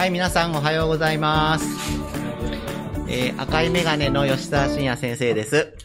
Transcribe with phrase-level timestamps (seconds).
[0.00, 1.66] はい、皆さんおはようございます。
[3.06, 5.76] えー赤いメガネの吉沢慎也先生です。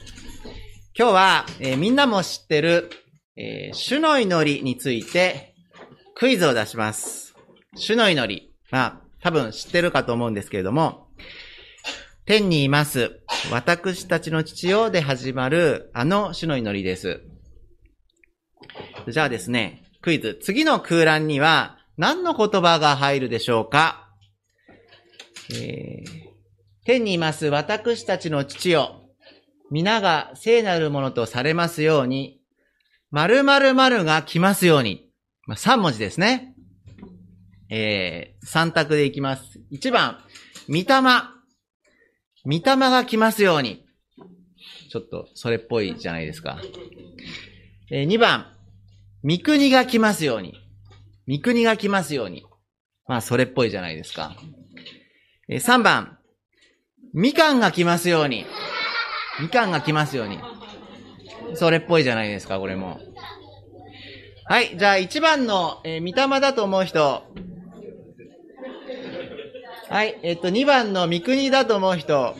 [0.97, 2.89] 今日は、えーみんなも知ってる、
[3.35, 5.53] えー主の祈りについて
[6.15, 7.35] クイズを出します。
[7.75, 8.53] 主の祈り。
[8.71, 11.09] まあ、多分知ってるかと思うんですけれども、
[12.25, 13.19] 天にいます、
[13.51, 17.19] 私たちの父よで始まる、あの主の祈りです。
[19.09, 20.39] じゃあですね、クイズ。
[20.41, 24.03] 次の空欄には何の言葉が入るでしょうか？
[25.51, 26.25] えー
[26.85, 29.09] 天にいます私たちの父よ。
[29.71, 32.39] 皆が聖なるものとされますように、
[33.09, 35.09] 〇〇〇が来ますように。
[35.47, 36.53] まあ、3文字ですね。
[37.71, 39.59] えー、3択でいきます。
[39.71, 40.19] 1番、
[40.69, 40.83] 御霊。
[42.45, 43.83] 御霊が来ますように。
[44.91, 46.61] ちょっと、それっぽいじゃないですか。
[47.89, 48.53] えー、2番、
[49.23, 50.53] 御国が来ますように。
[51.27, 52.45] 御国が来ますように。
[53.07, 54.35] まあ、それっぽいじゃないですか。
[55.49, 56.17] 3番、
[57.13, 58.45] みかんが来ますように。
[59.39, 60.39] みかんが来ますように。
[61.53, 62.99] それっぽいじゃないですか、これも。
[64.47, 67.23] はい、じゃあ1番の、えー、御霊だと思う人。
[69.87, 72.35] はい、えっと、2番の三国だと思う人。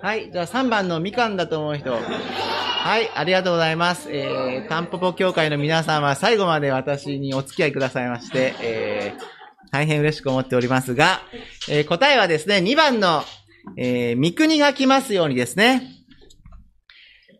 [0.00, 1.92] はい、じゃあ3番のみかんだと思う人。
[1.92, 4.08] はい、ありがとうございます。
[4.10, 9.35] えー、タンポポ協会の皆さんは最後まで私にお付き合いくださいまして、えー、
[9.70, 11.20] 大変嬉しく思っておりますが、
[11.68, 13.22] えー答えはですね、2番の、
[13.76, 15.92] えー、三国が来ますようにですね。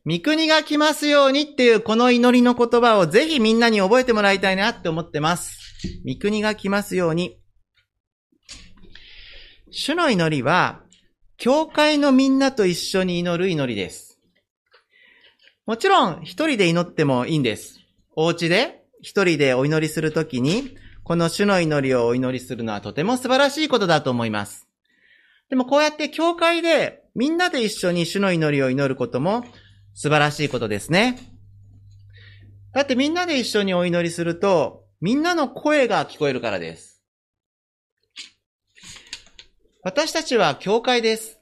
[0.04, 5.58] 三国が来ますようにっていうこの祈りの言葉をぜひみんなに覚えてもらいたいなって思ってます。
[6.04, 7.40] 三国が来ますように。
[9.70, 10.82] 主の祈りは、
[11.36, 14.20] 教会のみんなと一緒に祈る祈りです。
[15.66, 17.80] もちろん、一人で祈ってもいいんです。
[18.14, 24.66] お家で一人でお祈りするときに、この主の祈りをお祈りするのはとても素晴らしいことだと思います。
[25.48, 29.44] でもこうやって教会でみんなで一緒に主の祈りを祈ることも
[29.94, 31.16] 素晴らしいことですね。
[32.74, 37.00] だってみんなで一緒にお祈りすると、みんなの声が聞こえるからです。
[39.84, 41.38] 私たちは教会です。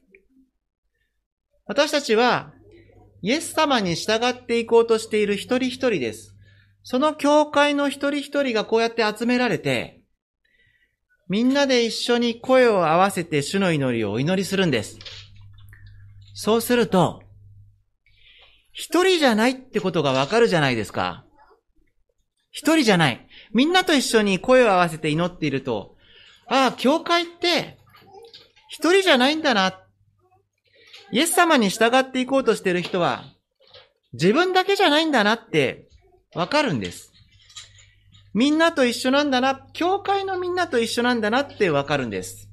[1.64, 2.52] 私たちは
[3.22, 6.33] イエス様に従っていこうとしている一人一人です。
[6.84, 10.02] その教会の一人一人がこうやって集められて、
[11.28, 14.98] みんなで一緒に声を合わせて主の祈りをお祈りするんです。
[16.34, 17.22] そうすると、
[18.72, 21.24] 一人じゃないってことがわかるじゃないですか。
[22.50, 23.26] 一人じゃない。
[23.54, 25.96] みんなと一緒に声を合わせて祈っていると、
[26.46, 27.78] ああ、教会って、
[28.68, 29.80] 一人じゃないんだな。
[31.12, 33.24] イエス様に従っていこうとしている人は、
[34.12, 35.88] 自分だけじゃないんだなって、
[36.34, 37.12] わかるんです。
[38.34, 42.48] みんなと一緒なんだな、教会のみんなと一緒なんだなってわかるんです。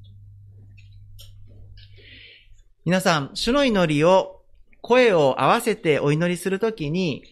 [2.86, 4.42] 皆さん、主の祈りを、
[4.82, 7.24] 声を合わせてお祈りするときに、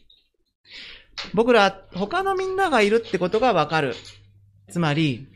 [1.34, 3.96] 僕ら他のみんながいるってことがわかる。
[4.70, 5.28] つまり、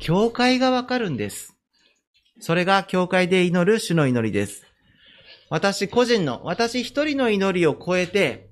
[0.00, 1.56] 教会がわかるんです。
[2.40, 4.64] それが教会で祈る主の祈りです。
[5.50, 8.47] 私個人の、私一人の祈りを超えて、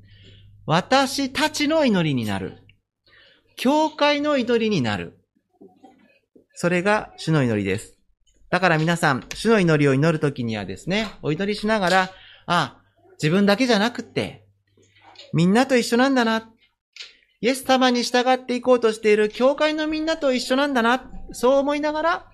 [0.66, 2.59] 私たちの祈りになる。
[3.56, 5.16] 教会の祈りになる。
[6.54, 7.97] それが主の祈りです。
[8.50, 12.10] だから皆さん、主の祈りを祈るときにはですね、お祈りしながら、
[12.47, 12.81] あ、
[13.22, 14.44] 自分だけじゃなくって、
[15.32, 16.50] みんなと一緒なんだな。
[17.41, 21.09] イエス様に従っていこうとしている教会のみんなと一緒なんだな。
[21.31, 22.27] そう思いながら、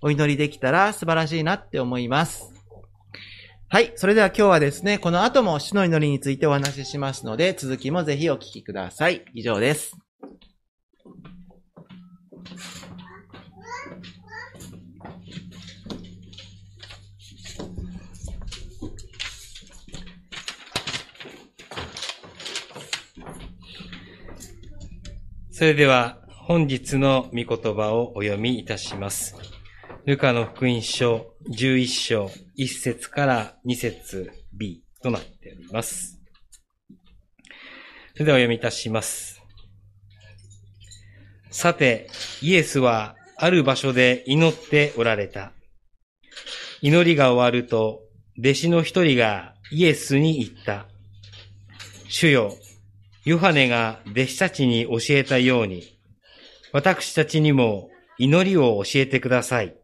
[0.00, 2.53] お祈りできたら素晴らしいなって思います。
[3.74, 3.92] はい。
[3.96, 9.24] それでは今日はですね、この後も主の祈りについてお話ししますので、続きもぜひお聞きください。
[9.34, 9.96] 以上です。
[25.50, 29.34] それでは本日の御言葉をお読みいたします。
[30.06, 36.20] ルカの福音書11章1節から2節 B となっております。
[38.12, 39.42] それではお読みいたします。
[41.50, 42.10] さて、
[42.42, 45.52] イエスはある場所で祈っておられた。
[46.82, 48.02] 祈りが終わると、
[48.38, 50.86] 弟子の一人がイエスに言った。
[52.08, 52.52] 主よ、
[53.24, 55.98] ヨハネが弟子たちに教えたように、
[56.72, 59.74] 私たちにも祈りを教えてください。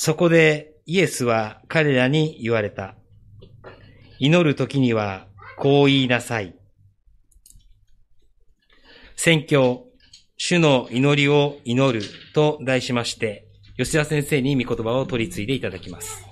[0.00, 2.94] そこでイエスは彼らに言われた。
[4.20, 6.54] 祈る時にはこう言いなさい。
[9.16, 9.86] 宣教、
[10.36, 16.27] 主の祈りを祈ると題しまして、吉田先生に御言葉を取り継いでいただきます。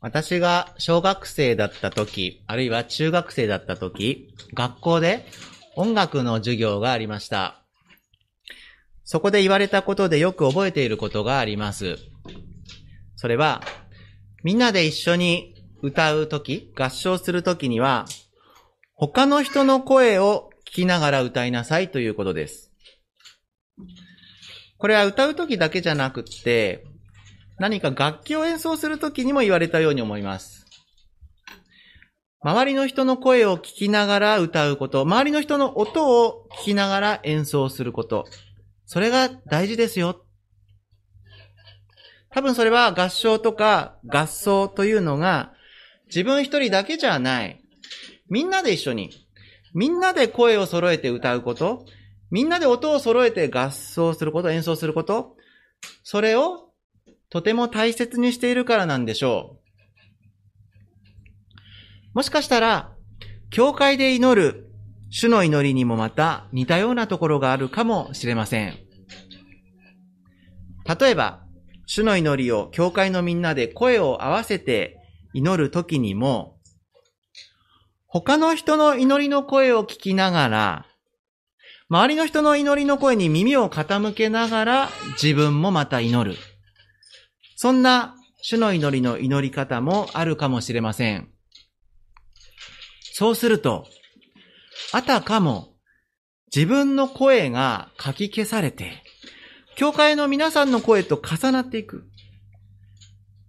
[0.00, 5.26] 私が小学生だった時、あるいは中学生だった時、学校で
[5.76, 7.62] 音楽の授業がありました。
[9.04, 11.98] そこで言われたことでよく覚えていることがあります。
[13.16, 13.62] それは、
[14.42, 18.06] みんなで一緒に歌うとき、合唱するときには、
[18.94, 22.72] 他の人の声を聞きながら歌いなさいということです。
[24.78, 26.84] これは歌うときだけじゃなくって、
[27.60, 30.64] 何か楽器を演奏するときにも言われたように思います。
[32.40, 38.24] 周りの人の声を聞きながら歌うこと、周りの人の音を聞きながら演奏すること、
[38.86, 40.24] それが大事ですよ。
[42.30, 45.52] 多分それは合唱とか合奏というのが
[46.06, 47.62] 自分一人だけじゃない。
[48.30, 49.10] みんなで一緒に、
[49.74, 51.84] みんなで声を揃えて歌うこと、
[52.30, 55.36] みんなで音を揃えて合奏すること、演奏すること、
[56.02, 56.69] それを
[57.30, 59.60] とても大切にしているからなんでしょう。
[62.14, 62.92] もしかしたら、
[63.50, 64.70] 教会で祈る
[65.10, 68.78] 主の祈りにもまた似たようなところがあるかもしれません。
[70.98, 71.44] 例えば、
[71.86, 74.98] 主の祈りを教会のみんなで声を合わせて
[75.32, 76.58] 祈るときにも、
[78.06, 80.86] 他の人の祈りの声を聞きながら、
[81.88, 84.88] 周りの人の祈りの声に耳を傾けながら
[85.20, 86.36] 自分もまた祈る。
[87.62, 91.28] そんな主の祈りの祈り方もあるかもしれません。
[93.12, 93.84] そうすると、
[94.94, 95.74] あたかも
[96.56, 99.02] 自分の声が書き消されて、
[99.76, 102.08] 教会の皆さんの声と重なっていく。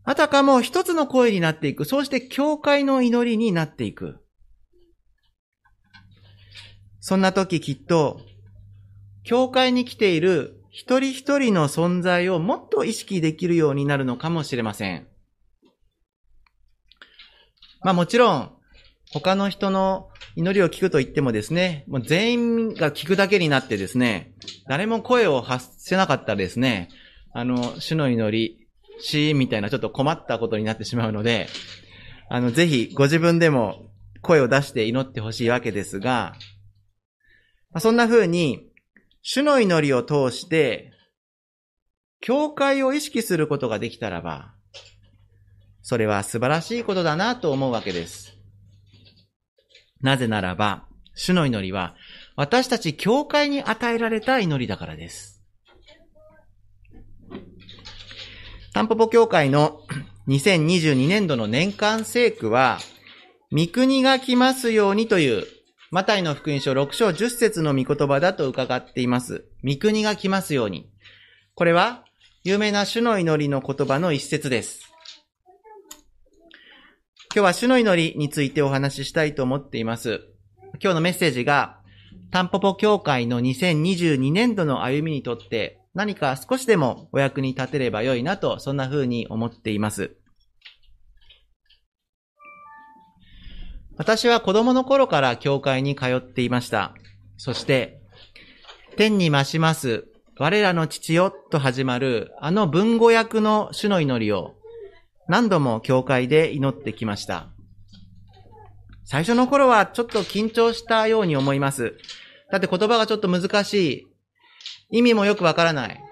[0.03, 1.85] あたかも一つの声になっていく。
[1.85, 4.17] そうして教会の祈りになっていく。
[6.99, 8.19] そんな時きっと、
[9.23, 15.07] 教会に来ている一人一人の存在をもっと意識できるようになるのかもしれません。
[17.83, 18.51] まあもちろん、
[19.11, 24.33] 他の人の祈りを聞くと言ってもですね、もう全員が聞くだけになってですね、
[24.69, 26.87] 誰も声を発せなかったらですね、
[27.33, 28.67] あの、主の祈り、
[29.01, 31.47] シーンみたいなちょっと困ったことになってしまうので、
[32.29, 33.91] あの、ぜひご自分でも
[34.21, 36.35] 声を出して祈ってほしいわけですが、
[37.71, 38.70] まあ、そんな風に、
[39.23, 40.91] 主の祈りを通して、
[42.21, 44.53] 教会を意識することができたらば、
[45.83, 48.37] それは素晴らしいことだなと思うわけです。
[50.01, 51.95] なぜならば、主の祈りは、
[52.35, 55.41] 私たち教会に与えられた祈りだからです。
[58.73, 59.81] タンポポ教会の
[60.27, 62.79] 2022年度の年間聖句は、
[63.51, 65.45] 御国が来ますようにという
[65.93, 69.43] マタイの福音書6章10節の御言葉だと伺っています。
[69.61, 70.89] 御国が来ますように。
[71.53, 72.05] これは、
[72.45, 74.89] 有名な主の祈りの言葉の一節です。
[77.35, 80.21] 今日は主の祈りについてお話ししたいと思っています。
[80.81, 81.81] 今日のメッセージが、
[82.31, 90.15] タンポポ教会の2022年度の歩みにとって何か少しでもお役に立てればよいなと、そんな風に思っています。
[94.01, 96.95] 私は子供の頃から教会に通っていました。
[97.37, 98.01] そして、
[98.97, 100.07] 天に増します、
[100.39, 104.55] 我らの父よと始まる、あの文語訳の主の祈りを、
[105.27, 107.49] 何度も教会で祈ってきました。
[109.05, 111.95] 最初の頃はちょっと緊張したように思います。
[112.51, 114.07] だって言葉がちょっと難しい。
[114.89, 116.03] 意味もよくわからない。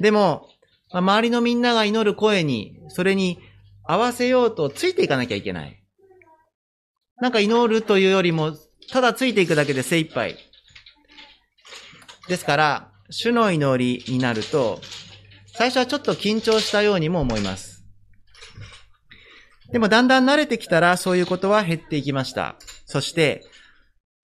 [0.00, 0.48] でも
[0.92, 3.38] ま、周りのみんなが祈る声に、それに
[3.84, 5.81] 合わせようとついていかなきゃいけない。
[7.22, 8.56] なんか祈るというよりも、
[8.90, 10.36] ただついていくだけで精一杯。
[12.26, 14.80] ですから、主の祈りになると、
[15.46, 17.84] 最初はちょっと緊張したようにも思います。
[19.70, 22.56] でもだんだん慣れてきたらそういうことは減っていきました。
[22.86, 23.44] そして、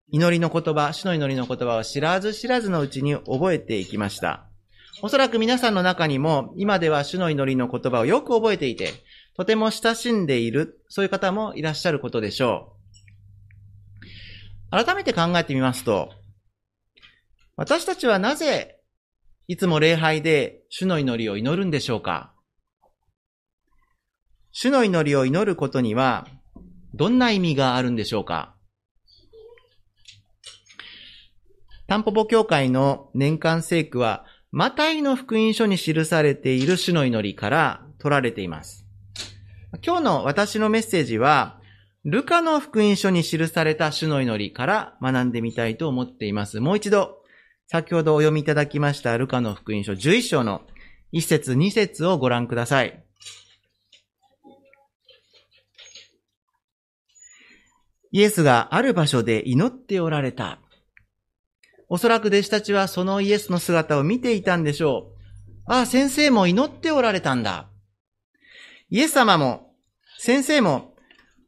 [0.10, 4.48] 祈りの言葉、主の祈りの言葉を知らず知らずのうちに覚えていきました。
[5.04, 8.90] おそらく皆さんの中にも、今では主の祈りの言葉をよく覚えていて、
[9.36, 12.77] とても親しんでいる、そういう方もいらっしゃることでしょう。
[14.70, 16.12] 改めて考えてみますと、
[17.56, 18.80] 私たちはなぜ、
[19.48, 22.34] いつも礼拝で主の祈りを祈るんでしょうか？
[24.52, 26.28] 主の祈りを祈ることには、
[26.94, 28.56] どんな意味があるんでしょうか？
[31.88, 38.86] タンポポ教会の年間聖句は、マタイの福音書に記されている主の祈りから取られています。
[39.86, 41.57] 今日の私のメッセージは、
[42.08, 46.62] ルカの福音書に記された主の祈りから学んでみたいと思っています。
[46.62, 47.22] もう一度、
[47.68, 50.62] 先ほどお読みいただきましたルカの福音書11章の
[51.12, 53.04] 1節2節をご覧ください。
[58.14, 60.62] イエスがある場所で祈っておられた。
[61.90, 65.12] おそらく弟子たちはそのイエスの姿を見ていたんでしょ
[65.68, 65.74] う。
[65.74, 67.68] ああ、先生も祈っておられたんだ。
[68.90, 69.74] イエス様も、
[70.18, 70.94] 先生も、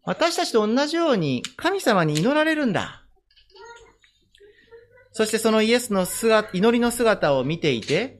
[0.09, 3.05] 私たちと同じように神様に祈られるんだ。
[5.11, 8.19] そしてそのイエスの姿、祈りの姿を見ていて、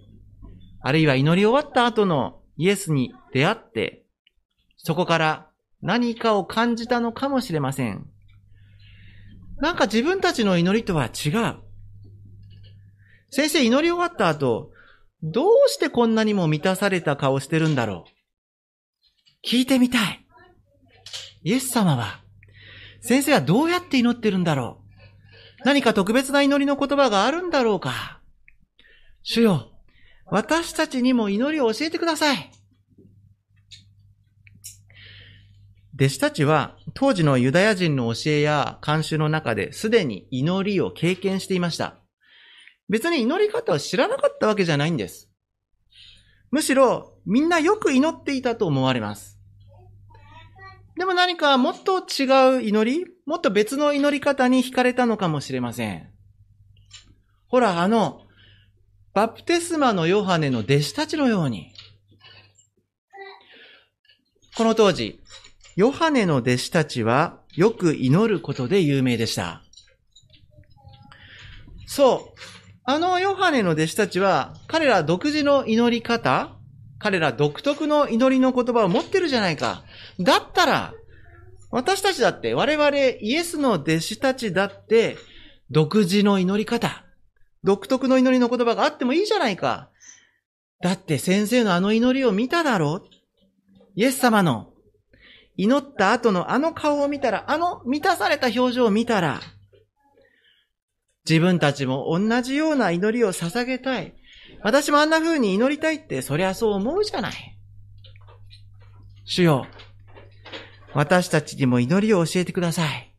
[0.81, 4.05] あるいは祈り終わった後のイエスに出会って、
[4.77, 5.49] そこから
[5.81, 8.05] 何かを感じたのかもしれません。
[9.57, 11.55] なんか自分たちの祈りとは違う。
[13.31, 14.69] 先生祈り終わった後、
[15.23, 18.05] どうしてこんなにも満たされた顔してるんだろ
[19.43, 19.47] う。
[19.47, 20.28] 聞いてみたい。
[21.43, 22.21] イエス様は、
[23.01, 24.81] 先生はどうやって祈ってるんだろ
[25.61, 25.65] う？
[25.65, 28.21] 何か特別な祈りの言葉があるんだろうか？
[29.23, 29.71] 主よ、
[30.25, 32.51] 私たちにも祈りを教えてください。
[35.95, 41.95] 弟子たちは当時のユダヤ人の教えや慣習の中ですでに祈りを経験していました。
[42.87, 45.29] 別に祈り方を知らなかったわけじゃないんです。
[46.51, 49.38] むしろみんなよく祈っていたと思われます。
[50.99, 56.09] でも何かもっと違う祈りもっと別の祈り方に惹かれたのかもしれません。
[57.47, 58.23] ほら、あの、
[59.13, 61.71] バプテスマのヨハネの弟子たちのように、
[64.57, 65.21] この当時、
[65.77, 69.63] ヨハネの弟子たちはよく祈ることで有名でした。
[71.87, 72.39] そう。
[72.83, 76.57] あのヨハネの弟子たちは、彼ら独自の祈り方、
[76.97, 79.85] 彼ら独特の祈りの言葉を持ってるじゃないか。
[80.19, 80.93] だったら、
[81.71, 85.17] 私たちだって、我々イエスの弟子たちだって、
[85.71, 87.05] 独自の祈り方、
[87.63, 89.89] 独特の祈りの言葉があってもいいじゃないか。
[90.81, 93.05] だって先生のあの祈りを見ただろう
[93.95, 94.71] イエス様の
[95.57, 99.41] 祈った後のあの顔を見たら、あの満たされた表情を見たら、
[101.29, 104.15] 自分たちも同じような祈りを捧げたい。
[104.63, 107.33] 私もあんな風に祈りたいって、そりゃそう思うじゃない。
[109.25, 109.67] 主よ、
[110.93, 113.15] 私たちにも祈りを教えてください。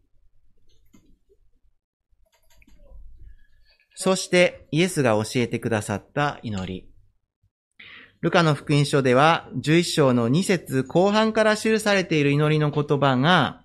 [3.95, 6.89] そしてイエスが教えてくださった祈り。
[8.23, 13.63] ルカの福音書では11章の2節後半から記されている祈りの言葉が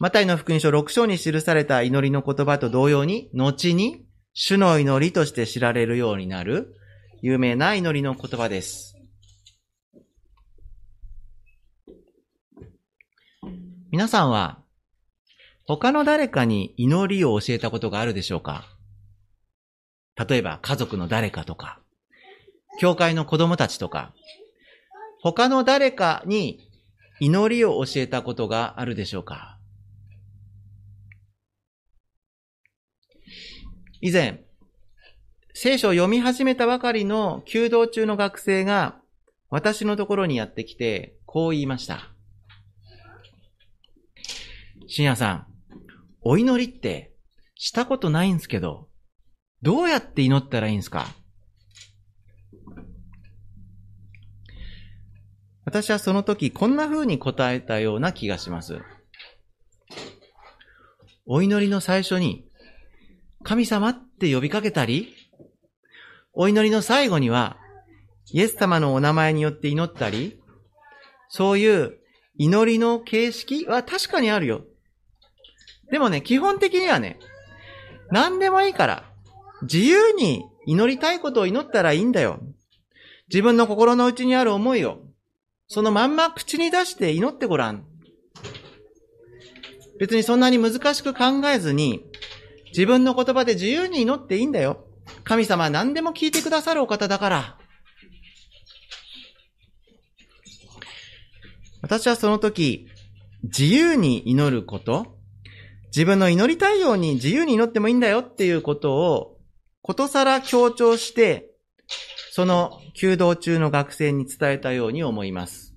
[0.00, 6.74] マタイの福音書6章に記された祈りの言葉と同様に、後に主の祈りとして知られるようになる
[7.22, 8.93] 有名な祈りの言葉です。
[13.94, 14.58] 皆さんは
[15.68, 18.64] 他の誰かに祈りを教えたことがあるでしょうか？
[20.16, 21.78] 例えば家族の誰かとか、
[22.80, 24.12] 教会の子供たちとか、
[25.22, 26.68] 他の誰かに
[27.20, 29.58] 祈りを教えたことがあるでしょうか？
[34.00, 34.42] 以前、
[35.54, 38.96] 聖書を読み始めたばかりの弓道中の学生が
[39.50, 42.10] 私のところにやってきて、こう言いました。
[44.86, 45.46] 深夜さん、
[46.20, 47.14] お祈りって
[47.54, 48.88] したことないんですけど、
[49.62, 51.06] どうやって祈ったらいいんですか？
[55.64, 58.80] 私はその時こんな風に答えたような気がします。
[61.26, 62.46] お祈りの最初に
[63.42, 65.14] 神様って呼びかけたり、
[66.34, 67.56] お祈りの最後には、
[68.30, 70.38] イエス様のお名前によって祈ったり、
[71.28, 71.98] そういう
[72.36, 74.64] 祈りの形式は確かにあるよ。
[75.94, 77.20] でもね、基本的にはね、
[78.10, 79.04] 何でもいいから、
[79.62, 82.40] 自由に祈りたいことを祈ったらいいんだよ。
[83.28, 84.98] 自分の心の内にある思いを、
[85.68, 87.84] そのまんま口に出して祈ってごらん。
[90.00, 92.04] 別にそんなに難しく考えずに、
[92.70, 94.84] 自分の言葉で自由に祈っていいんだよ。
[95.22, 97.58] 神様は何でも聞いてくださるお方だから。
[101.82, 102.88] 私はその時、
[103.44, 105.13] 自由に祈ること、
[105.94, 109.38] 自分の祈りたいように自由に祈ってもいいんだよっていうことを、
[109.80, 111.52] ことさら強調して、
[112.32, 115.72] その弓道中の学生に伝えたように思います。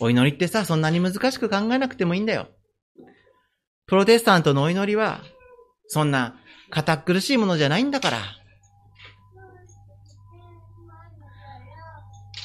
[0.00, 2.48] お祈りってさ、そんなに難しく考えなくてもいいんだよ。
[3.86, 5.20] プロテスタントのお祈りは、
[5.86, 6.40] そんな
[6.70, 8.22] 堅苦しいものじゃないんだから。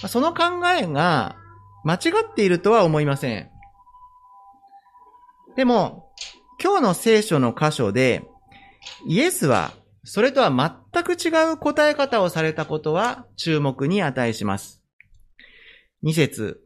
[0.09, 0.43] その考
[0.77, 1.37] えが
[1.85, 1.97] 間違
[2.29, 3.49] っているとは思いません。
[5.55, 6.11] でも、
[6.63, 8.23] 今日の聖書の箇所で、
[9.07, 10.49] イエスはそれとは
[10.93, 14.83] 全く違う答え方をされたことは注目に値します。
[16.01, 16.63] 二節。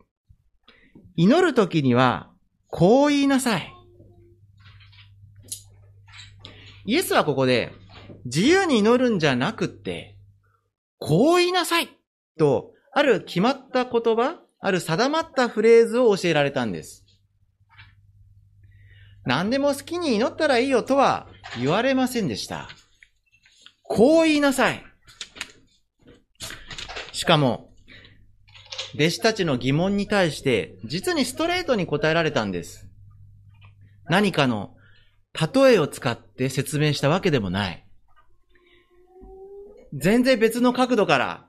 [1.17, 2.31] 祈るときには、
[2.67, 3.71] こう言いなさい。
[6.85, 7.71] イエスはここで、
[8.25, 10.17] 自由に祈るんじゃなくって、
[10.99, 11.89] こう言いなさい
[12.37, 17.04] と、ある決まった言葉、ある定まったフレーズを教えられたんです。
[19.25, 21.27] 何でも好きに祈ったらいいよとは
[21.59, 22.69] 言われませんでした。
[23.83, 24.83] こう言いなさい。
[27.11, 27.71] しかも、
[28.95, 32.87] 弟子たちの疑問に対して、実にストレートに答えられたんです。
[34.07, 34.75] 何かの
[35.33, 37.85] 例えを使って説明したわけでもない。
[39.93, 41.45] 全然別の角度から、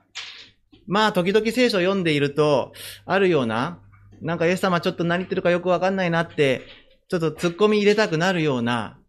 [0.87, 2.73] まあ時々聖書を読んでいると、
[3.05, 3.81] あるような、
[4.21, 6.61] なんかイエス様ちょっと何言ってるかよくわかんないなって、
[7.09, 8.99] ちょっと突っ込み入れたくなるような、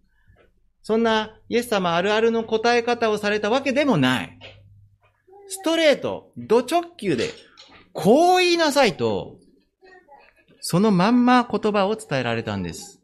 [0.83, 4.39] そんなイエス様あるあるの答え方をされたわけでもない。
[5.49, 7.31] ストレート、ド直球で、
[7.93, 9.39] こう言いなさいと、
[10.61, 13.01] そのまんま言葉を伝えられたんです。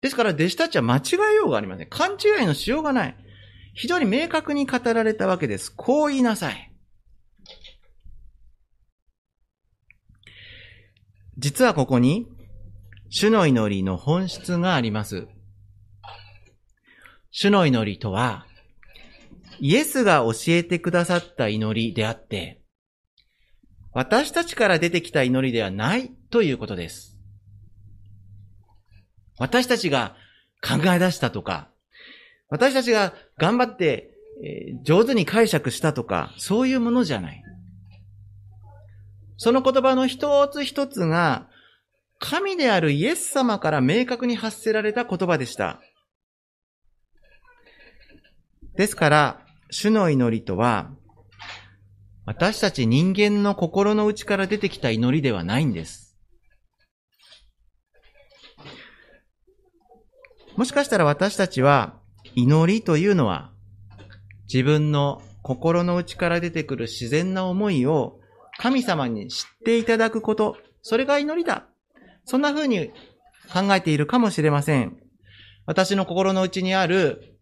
[0.00, 1.00] ですから弟子たちは間違
[1.32, 1.88] えようがありません。
[1.88, 3.16] 勘違いのしようがない。
[3.74, 5.72] 非常に明確に語られたわけです。
[5.74, 6.71] こう言いなさい。
[11.42, 12.28] 実はここに、
[13.10, 15.26] 主の祈りの本質があります。
[17.32, 18.46] 主の祈りとは、
[19.58, 22.62] イエスが教えてくださった祈りであって、
[23.92, 27.18] 私たちから出てきた祈りではないということです。
[29.36, 30.14] 私たちが
[30.62, 31.70] 考え出したとか、
[32.50, 37.42] 私たちが頑張って、え上手に解釈したとか、そういうものじゃない。
[39.42, 41.48] その言葉の一つ一つが、
[42.20, 45.80] 神であるイエス様から明確に発せられた言葉でした。
[48.76, 50.92] ですから、主の祈りとは、
[52.24, 56.16] 私たち人間の心の内から出てきた祈りではないんです。
[60.56, 61.98] もしかしたら私たちは、
[62.36, 63.50] 祈りというのは、
[64.44, 68.21] 自分の心の内から出てくる自然な思いを
[68.58, 71.66] 神様に知っていただくこと、それが祈りだ。
[72.24, 72.90] そんな風に
[73.52, 74.96] 考えているかもしれません。
[75.66, 77.38] 私の心の内にある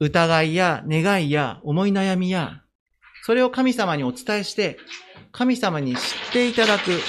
[0.00, 2.62] 疑いや願いや思い悩みや、
[3.24, 4.78] それを神様にお伝えして、
[5.32, 7.00] 神様に知っていただく。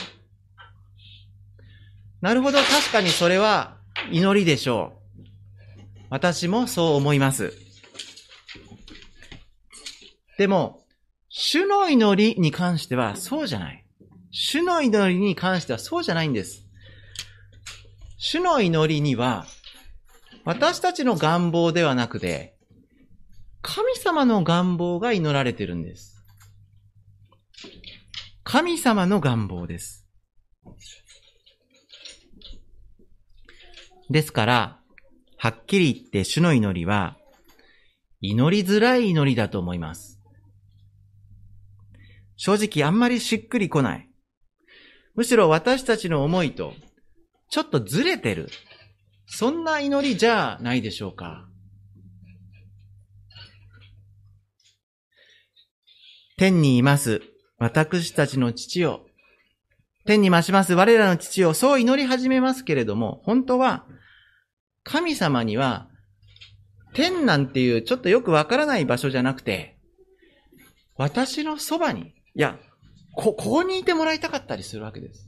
[2.21, 3.77] なるほど、確かにそれは
[4.11, 5.23] 祈りでしょう。
[6.09, 7.53] 私もそう思います。
[10.37, 10.78] でも、
[11.41, 13.85] 主の祈りに関してはそうじゃない。
[14.29, 16.67] 主の祈りに関してはそうじゃないんです。
[18.17, 19.45] 主の祈りには、
[20.43, 22.57] 私たちの願望ではなくて、
[23.61, 26.21] 神様の願望が祈られてるんです。
[28.43, 30.05] 神様の願望です。
[34.09, 34.79] ですから、
[35.37, 37.17] はっきり言って主の祈りは、
[38.19, 40.18] 祈りづらい祈りだと思います。
[42.41, 44.09] 正直あんまりしっくりこない。
[45.13, 46.73] むしろ私たちの思いと
[47.49, 48.47] ちょっとずれてる。
[49.27, 51.49] そんな祈りじゃないでしょうか。
[56.37, 57.21] 天にいます。
[57.57, 59.05] 私たちの父よ。
[60.05, 63.85] 天に増します我らの父をそう祈り始めますけれども、本当は、
[64.83, 65.89] 神様には、
[66.93, 69.77] 天なんていうちょっとよくわからない場所じゃなくて、
[70.95, 72.57] 私のそばに、いや、
[73.15, 75.27] こ、ここにいてもらいたかったりするわけです。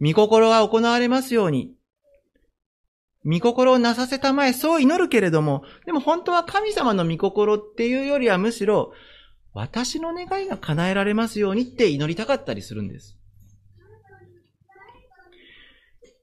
[0.00, 1.74] 御心が行われますように。
[3.24, 8.92] 御心をなさせたまえ、そう祈るけれども、でも本当は神様の御心っていうよりはむしろ、
[9.52, 13.18] 私の願いが叶えられますようにって祈りたかったりするんです。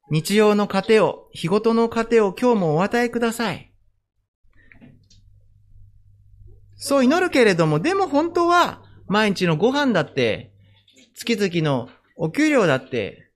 [0.10, 3.72] 日曜の糧を、日ごとの糧を今日もお与えください。
[6.78, 10.54] そう祈るけれども、でも本当は、毎日のご飯だって、
[11.16, 13.32] 月々のお給料だって、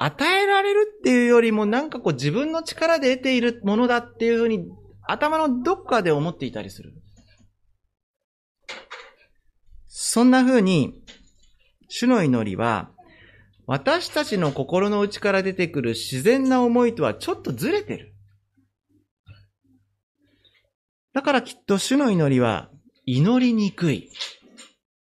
[0.00, 4.64] 与えられるっていうよりもなんかこう自分の力で得ているものだっていうふうに
[5.02, 6.92] 頭のどっかで思っていたりする。
[9.88, 11.02] そんなふうに、
[11.88, 12.90] 主の祈りは、
[13.66, 18.14] 私たちの心の内から出てくる自然な思いとはちょっとずれてる。
[21.12, 22.70] だからきっと主の祈りは
[23.06, 24.10] 祈りにくい。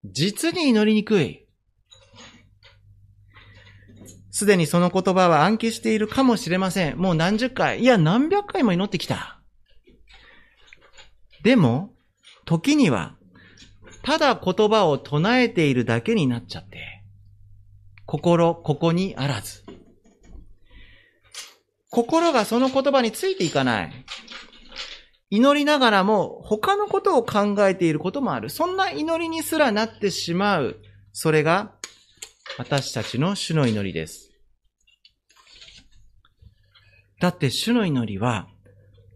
[0.05, 1.47] 実に祈りにくい。
[4.31, 6.97] すでにその言葉は暗記しているかもしれません。
[6.99, 9.41] もう何十回、いや何百回も祈ってきた。
[11.43, 11.95] でも、
[12.45, 13.15] 時には、
[14.03, 17.03] ただ言葉を唱えているだけになっちゃって、
[18.05, 19.63] 心、ここにあらず。
[21.89, 24.05] 心がその言葉についていかない。
[25.29, 28.49] 祈りながらも他のことを考えていることもある。
[28.49, 30.79] そんな祈りにすらなってしまう。
[31.11, 31.73] それが
[32.57, 34.31] 私たちの主の祈りです。
[37.19, 38.47] だって主の祈りは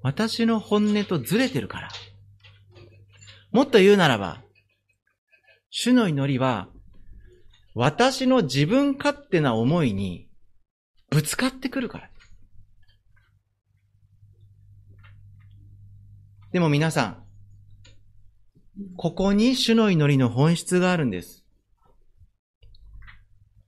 [0.03, 1.89] 私の本音とずれてるから。
[3.51, 4.41] もっと言うならば、
[5.69, 6.67] 主の祈りは
[7.73, 10.27] 私の自分勝手な思いに
[11.09, 12.09] ぶつかってくるから。
[16.51, 17.23] でも皆さん、
[18.97, 21.45] ここに主の祈りの本質があるんです。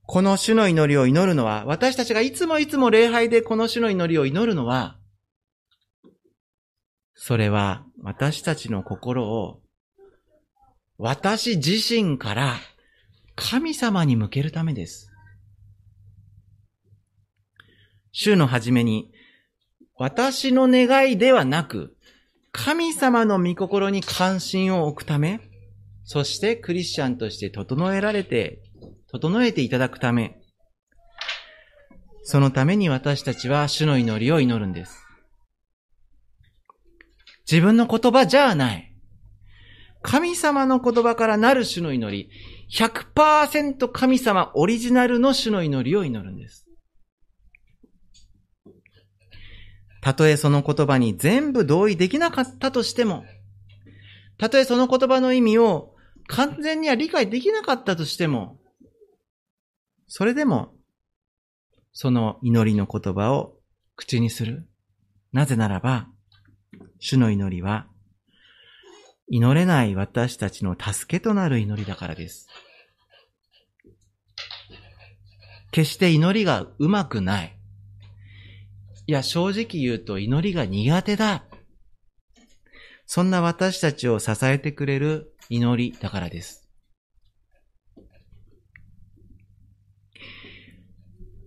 [0.06, 4.98] この主の祈りを祈るのは、私たちがいつもいつも礼拝でこの主の祈りを祈るのは、
[7.14, 9.62] それは私たちの心を
[10.98, 12.54] 私自身から
[13.34, 15.10] 神様に向けるためです。
[18.12, 19.10] 週の初めに、
[19.96, 21.93] 私の願いではなく、
[22.56, 25.40] 神様の御心に関心を置くため、
[26.04, 28.62] そしてクリスチャンとして整えられて、
[29.10, 30.40] 整えていただくため、
[32.22, 35.04] そのために私たちは主の祈りを祈るんです。
[37.50, 38.94] 自分の言葉じゃない。
[40.02, 42.30] 神様の言葉からなる主の祈り、
[42.72, 46.64] 100%神様オリジナルの主の祈りを祈るんです。
[50.04, 53.24] たとえその言葉に全部同意できなかったとしても、
[54.36, 55.94] たとえその言葉の意味を
[56.26, 58.58] 完全には理解できなかったとしても、
[60.06, 60.74] それでも、
[61.94, 63.54] その祈りの言葉を
[63.96, 64.68] 口にする。
[65.32, 66.06] なぜならば、
[66.98, 67.86] 主の祈りは、
[69.28, 72.46] 祈れない私たちの助けとなる祈りだからです。
[75.70, 77.58] 決して祈りがうまくない。
[79.06, 81.44] いや、正直言うと祈りが苦手だ。
[83.06, 86.66] そんな私たちを支えてくれる祈りだからです。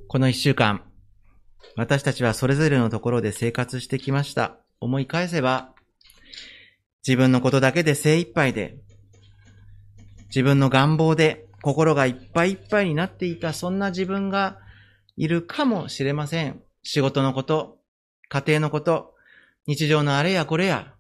[0.07, 0.83] この一週間、
[1.75, 4.57] 私たちはそれぞれのところで生活してきました。
[4.79, 5.73] 思い返せば、
[7.05, 8.77] 自分のことだけで精一杯で、
[10.29, 14.59] 自分の願望で心がいっぱいいっぱいになっていた、そんな自分が
[15.15, 16.66] いるかもしれません。
[16.89, 17.80] 仕事のこと、
[18.30, 19.13] 家庭のこと、
[19.65, 20.93] 日常のあれやこれや、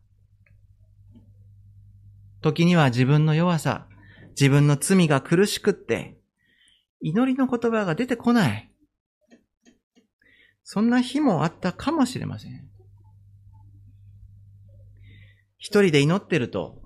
[2.41, 3.87] 時には自分の弱さ、
[4.31, 6.17] 自分の罪が苦しくって、
[6.99, 8.69] 祈りの言葉が出てこない。
[10.61, 12.67] そんな日もあったかもしれません。
[15.57, 16.81] 一人で祈ってると、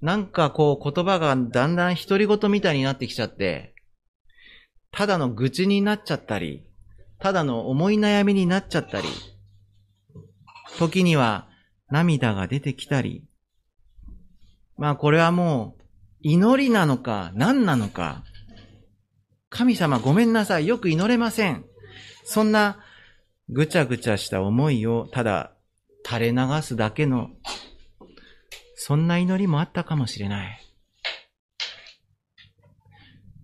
[0.00, 3.74] なんかこう言葉がだんだん独り言みたいになってきちゃって、
[4.90, 6.64] ただの愚痴になっちゃったり、
[7.20, 9.08] ただの思い悩みになっちゃったり、
[10.78, 11.48] 時には
[11.90, 13.24] 涙が出てきたり、
[14.76, 15.82] まあこれはもう
[16.22, 18.24] 祈りなのか何なのか、
[19.50, 21.64] 神様ごめんなさい、よく祈れません。
[22.24, 22.78] そんな
[23.48, 25.52] ぐちゃぐちゃした思いをただ
[26.06, 27.30] 垂れ流すだけの、
[28.76, 30.60] そんな祈りもあったかもしれない。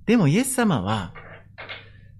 [0.07, 1.13] でもイエス様は、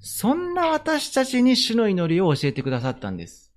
[0.09, 3.53] そんな私たちに主の祈りを教えてくださったんです。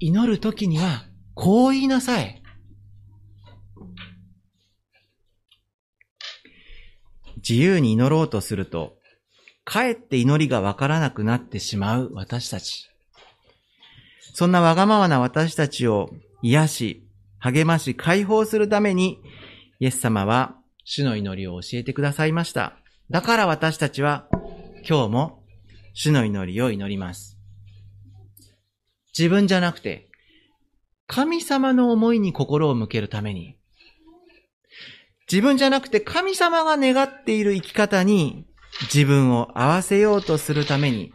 [0.00, 2.42] 祈るときには、こう言いなさい。
[7.36, 8.96] 自由に祈ろうとすると、
[9.64, 12.88] かえって祈りがわからなくなってしまう私たち。
[14.32, 16.08] そんなわがままな私たちを
[16.40, 17.06] 癒し、
[17.38, 19.20] 励まし、解放するために、
[19.78, 22.81] イエス様は主の祈りを教えてくださいました。
[23.10, 24.26] だから私たちは
[24.88, 25.42] 今日も
[25.94, 27.38] 主の祈りを祈ります。
[29.16, 30.08] 自分じゃなくて、
[31.06, 33.58] 神様の思いに心を向けるために、
[35.30, 38.46] 自分じゃなくて神様が願っている生き方に
[38.82, 41.12] 自分を合わせようとするために、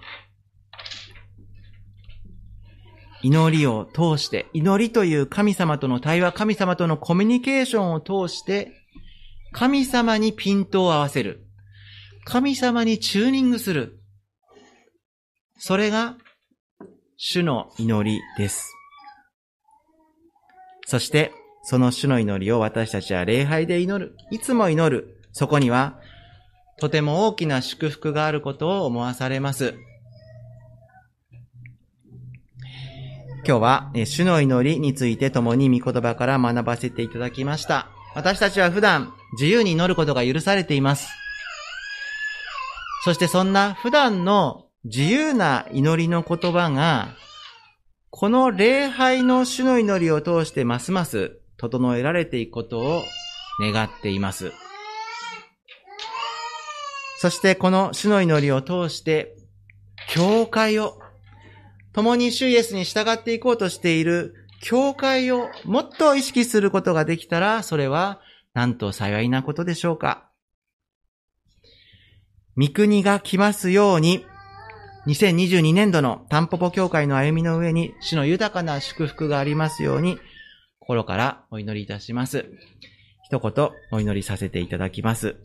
[3.23, 8.71] 祈りを通して、祈りという神様との対話、神様とのコミュニケーションを通して、
[9.51, 11.46] 神様にピントを合わせる。
[12.29, 14.01] 神様にチューニングする。
[15.57, 16.17] それが
[17.15, 18.75] 主の祈りです。
[20.85, 21.31] そして、
[21.63, 24.17] その主の祈りを私たちは礼拝で祈る。
[24.29, 25.21] いつも祈る。
[25.31, 26.01] そこには、
[26.81, 29.75] とても大きな祝福があることを思わされます。
[33.45, 37.87] 今日は、え主の祈りについて共に御言葉から学ばせていただきました。
[38.15, 41.07] 私たちは普段、自由に祈ることが許されています。
[43.07, 47.15] そしてそんな普段の自由な祈りの言葉が、
[48.09, 53.03] この礼拝の主の祈りを通してますます整えられていくことを
[53.61, 54.51] 願っています。
[57.19, 59.37] そしてこの主の祈りを通して、
[60.09, 60.99] 教会を、
[61.93, 68.19] 共に主イエスに従っていこうとしている教会をもっと意識することができたら、それは
[68.53, 70.26] なんと幸いなことでしょうか。
[72.57, 74.25] 御国が来ますように、
[75.05, 80.19] 2022年度のタンポポ教会の歩みの上に主の豊かな祝福がありますように、
[80.79, 82.45] 心からお祈りいたします。
[83.23, 85.35] 一言お祈りさせていただきます。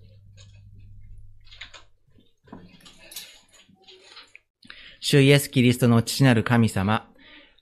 [5.00, 7.06] 主イエス・キリストの父なる神様、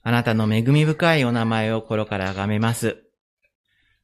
[0.01, 3.03] あなたの恵み深いお名前を心から崇めます。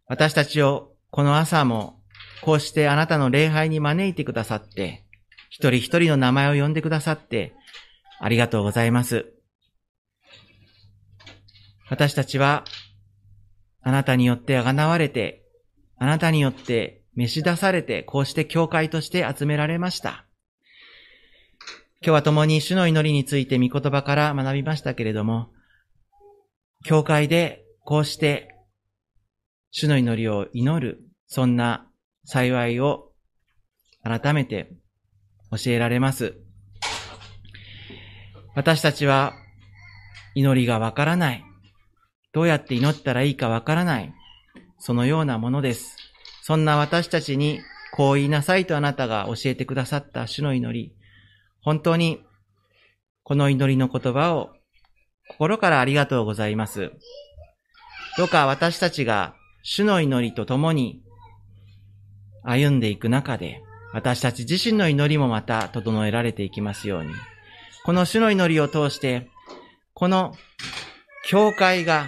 [0.08, 2.02] 私たちをこの朝も
[2.42, 5.07] こうしてあなたの礼拝に招いてくださって、
[5.50, 7.54] 一人一人の名前を呼んでくださって、
[8.20, 9.34] ありがとうございます。
[11.90, 12.66] 私たちは、
[13.82, 15.46] あなたによってあがなわれて、
[15.98, 20.26] あなたによって召し出されて、こうして教会として集められました。
[22.02, 25.50] 今日は共に主の祈りについて御言葉から学びましたけれども、
[26.84, 28.54] 教会でこうして
[29.72, 31.88] 主の祈りを祈る、そんな
[32.26, 33.12] 幸いを
[34.04, 34.74] 改めて
[35.52, 36.36] 教えられます。
[38.56, 39.34] 私たちは
[40.36, 41.44] 祈りがわからない。
[42.34, 44.14] どうやって祈ったらいいかわからない。
[44.80, 45.96] そのようなものです。
[46.42, 47.60] そんな私たちに
[47.94, 50.96] こう言いなさいとあなたが教えてくださった主の祈り。
[51.62, 52.24] 本当に
[53.24, 54.52] この祈りの言葉を
[55.28, 56.92] 心からありがとうございます。
[58.18, 61.02] どうか私たちが主の祈りと共に
[62.44, 63.62] 歩んでいく中で、
[63.98, 67.10] 私たち自身の祈りもまた整えられていきますように。
[67.84, 69.28] この主の祈りを通して、
[69.96, 70.36] この
[71.26, 72.06] 教会が、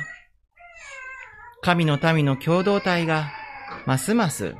[1.63, 3.31] 神の民の共同体が、
[3.87, 4.53] ますます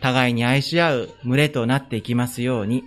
[0.00, 2.82] 互いに愛し合う群れとなっていきますように、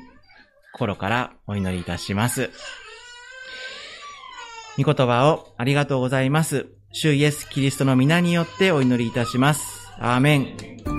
[0.73, 2.49] 心からお祈りいたします。
[4.75, 6.65] 御言葉をありがとうございます。
[6.93, 9.87] 主イエス・キリストの皆によってお祈りいたします。
[9.99, 10.98] アーメン。